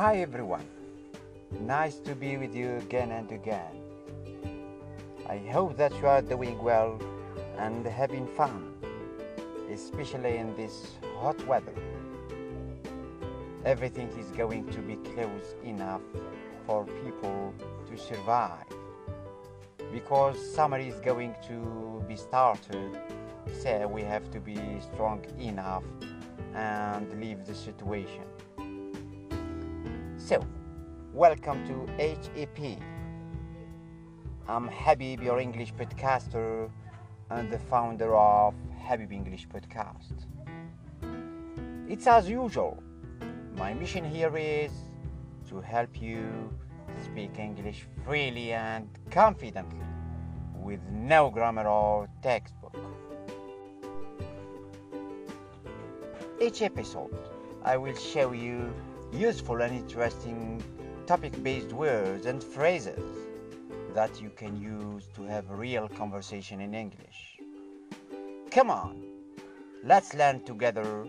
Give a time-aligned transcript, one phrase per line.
[0.00, 0.64] Hi everyone.
[1.60, 3.74] Nice to be with you again and again.
[5.28, 6.98] I hope that you are doing well
[7.58, 8.72] and having fun,
[9.70, 11.74] especially in this hot weather.
[13.66, 16.00] Everything is going to be close enough
[16.66, 17.52] for people
[17.90, 18.64] to survive
[19.92, 22.98] because summer is going to be started
[23.62, 25.84] so we have to be strong enough
[26.54, 28.24] and leave the situation
[31.20, 32.80] welcome to HEP
[34.48, 36.70] I'm Habib your English podcaster
[37.28, 38.54] and the founder of
[38.88, 40.14] Habib English podcast.
[41.90, 42.82] It's as usual.
[43.58, 44.72] My mission here is
[45.50, 46.24] to help you
[47.04, 49.84] speak English freely and confidently
[50.54, 52.78] with no grammar or textbook.
[56.40, 57.14] Each episode,
[57.62, 58.72] I will show you
[59.12, 60.62] useful and interesting
[61.06, 63.02] topic based words and phrases
[63.94, 67.38] that you can use to have real conversation in English.
[68.50, 69.02] Come on,
[69.84, 71.06] let's learn together.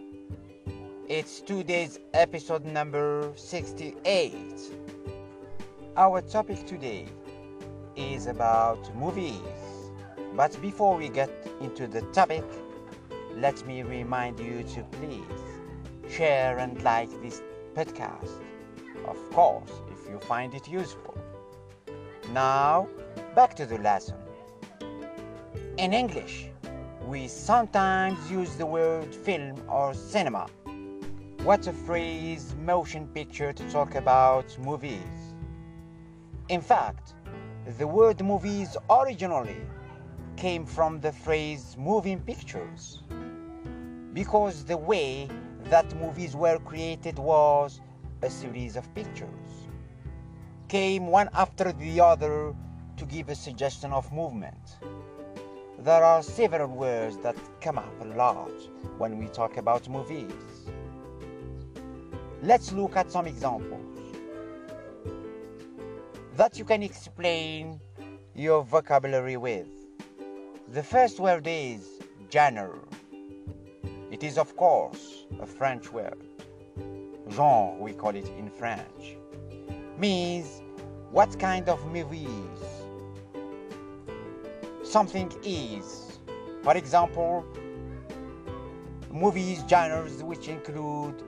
[1.08, 4.34] It's today's episode number 68.
[5.98, 7.06] Our topic today
[7.96, 9.42] is about movies.
[10.36, 12.46] But before we get into the topic,
[13.36, 15.26] let me remind you to please
[16.10, 17.42] share and like this
[17.76, 18.51] podcast.
[19.06, 21.18] Of course, if you find it useful.
[22.32, 22.88] Now,
[23.36, 24.18] back to the lesson.
[25.78, 26.50] In English,
[27.08, 30.48] we sometimes use the word film or cinema.
[31.44, 35.34] What a phrase, motion picture to talk about movies.
[36.50, 37.14] In fact,
[37.78, 39.62] the word movies originally
[40.38, 43.04] came from the phrase moving pictures
[44.14, 45.28] because the way
[45.66, 47.82] that movies were created was
[48.22, 49.68] a series of pictures
[50.68, 52.54] came one after the other
[52.98, 54.78] to give a suggestion of movement
[55.80, 58.52] there are several words that come up a lot
[58.98, 60.70] when we talk about movies
[62.44, 63.92] let's look at some examples
[66.38, 67.80] that you can explain
[68.34, 69.68] your vocabulary with.
[70.70, 71.88] The first word is
[72.32, 72.80] genre.
[74.10, 76.18] It is, of course, a French word.
[77.32, 79.16] Genre, we call it in French,
[79.98, 80.62] means
[81.12, 82.28] what kind of movies
[84.84, 86.20] something is.
[86.64, 87.46] For example,
[89.10, 91.24] movies genres which include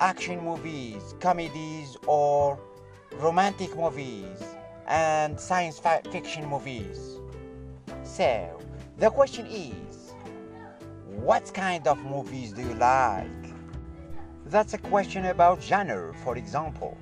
[0.00, 2.58] action movies, comedies, or
[3.18, 4.42] romantic movies
[4.86, 7.18] and science fiction movies.
[8.02, 8.60] So,
[8.98, 10.14] the question is
[11.06, 13.37] what kind of movies do you like?
[14.50, 16.96] That's a question about genre, for example.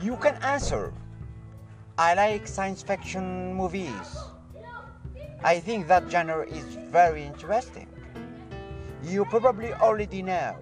[0.00, 0.92] You can answer
[1.96, 4.16] I like science fiction movies.
[5.44, 7.86] I think that genre is very interesting.
[9.04, 10.56] You probably already know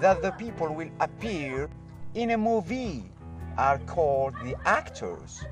[0.00, 1.70] that the people will appear
[2.14, 3.04] in a movie
[3.56, 5.42] are called the actors,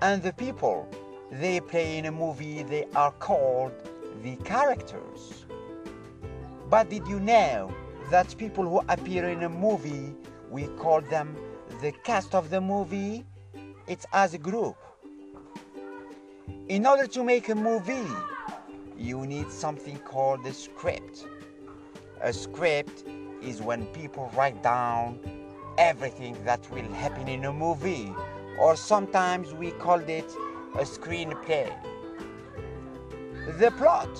[0.00, 0.88] and the people
[1.30, 3.72] they play in a movie they are called
[4.22, 5.44] the characters.
[6.70, 7.74] But did you know
[8.10, 10.14] that people who appear in a movie
[10.50, 11.36] we call them
[11.80, 13.24] the cast of the movie?
[13.86, 14.76] It's as a group.
[16.68, 18.08] In order to make a movie,
[18.98, 21.26] you need something called a script.
[22.20, 23.04] A script
[23.42, 25.18] is when people write down
[25.78, 28.12] everything that will happen in a movie,
[28.58, 30.30] or sometimes we called it
[30.74, 31.72] a screenplay.
[33.58, 34.10] The plot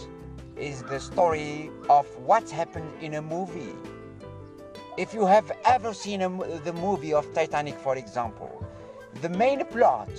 [0.61, 3.75] is the story of what happened in a movie.
[4.99, 6.29] If you have ever seen a,
[6.59, 8.65] the movie of Titanic, for example,
[9.23, 10.11] the main plot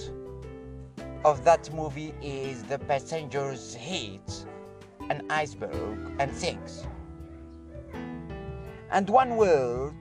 [1.23, 4.45] of that movie is the passengers hit
[5.11, 6.87] an iceberg and sinks.
[8.89, 9.93] And one word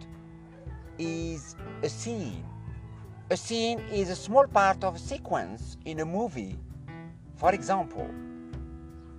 [0.99, 2.45] is a scene.
[3.31, 6.59] A scene is a small part of a sequence in a movie.
[7.37, 8.11] For example,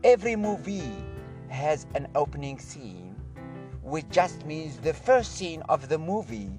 [0.03, 0.91] every movie
[1.51, 3.15] has an opening scene,
[3.83, 6.49] which just means the first scene of the movie,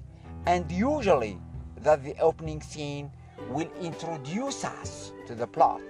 [0.45, 1.37] and usually
[1.81, 3.11] that the opening scene
[3.49, 5.81] will introduce us to the plot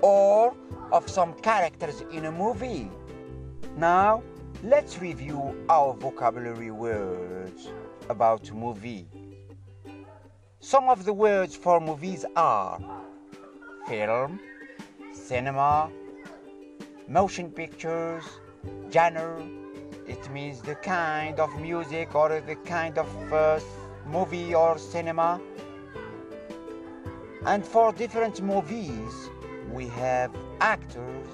[0.00, 0.54] or
[0.92, 2.90] of some characters in a movie.
[3.76, 4.22] Now,
[4.62, 7.70] let's review our vocabulary words
[8.08, 9.06] about movie.
[10.60, 12.80] Some of the words for movies are
[13.86, 14.40] film,
[15.12, 15.90] cinema,
[17.08, 18.24] motion pictures,
[18.90, 19.42] genre.
[20.06, 23.60] It means the kind of music or the kind of uh,
[24.06, 25.40] movie or cinema.
[27.46, 29.30] And for different movies,
[29.70, 30.30] we have
[30.60, 31.28] actors,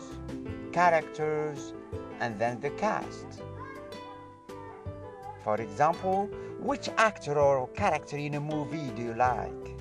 [0.72, 1.72] characters,
[2.20, 3.26] and then the cast.
[5.44, 6.28] For example,
[6.58, 9.81] which actor or character in a movie do you like?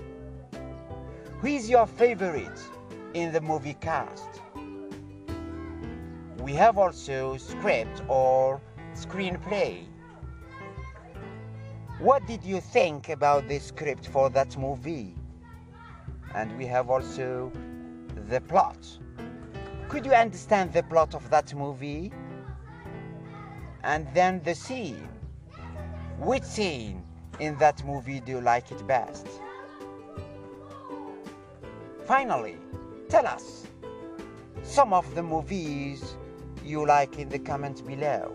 [1.42, 2.60] Who is your favorite
[3.14, 4.42] in the movie cast?
[6.50, 8.60] We have also script or
[8.96, 9.86] screenplay.
[12.00, 15.14] What did you think about the script for that movie?
[16.34, 17.52] And we have also
[18.28, 18.80] the plot.
[19.90, 22.12] Could you understand the plot of that movie?
[23.84, 25.08] And then the scene.
[26.18, 27.04] Which scene
[27.40, 29.28] in that movie do you like it best?
[32.08, 32.58] Finally,
[33.08, 33.68] tell us
[34.64, 36.16] some of the movies
[36.64, 38.34] you like in the comments below.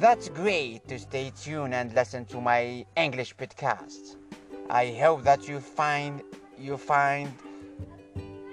[0.00, 4.16] That's great to stay tuned and listen to my English podcast.
[4.70, 6.22] I hope that you find
[6.58, 7.32] you find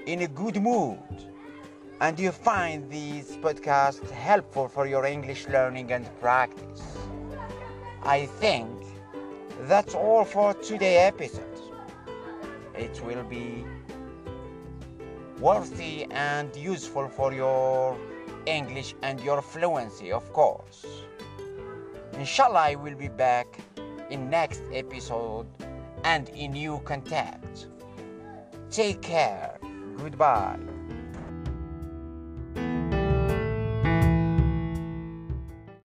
[0.06, 1.00] in a good mood
[2.02, 6.98] and you find these podcasts helpful for your English learning and practice.
[8.04, 8.70] I think
[9.62, 11.46] that's all for today's episode.
[12.76, 13.66] It will be
[15.40, 17.98] worthy and useful for your
[18.50, 20.86] English and your fluency, of course.
[22.14, 23.48] Inshallah, I will be back
[24.10, 25.48] in next episode
[26.04, 27.68] and in new contact.
[28.72, 29.58] Take care.
[29.98, 30.69] Goodbye.